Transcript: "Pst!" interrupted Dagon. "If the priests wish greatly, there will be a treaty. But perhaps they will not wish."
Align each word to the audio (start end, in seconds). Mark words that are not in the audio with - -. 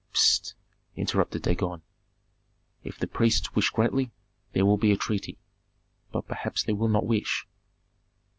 "Pst!" 0.13 0.55
interrupted 0.95 1.43
Dagon. 1.43 1.83
"If 2.83 2.97
the 2.97 3.05
priests 3.05 3.53
wish 3.53 3.69
greatly, 3.69 4.09
there 4.51 4.65
will 4.65 4.77
be 4.79 4.91
a 4.91 4.97
treaty. 4.97 5.37
But 6.11 6.27
perhaps 6.27 6.63
they 6.63 6.73
will 6.73 6.89
not 6.89 7.05
wish." 7.05 7.45